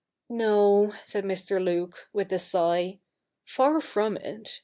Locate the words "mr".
1.25-1.63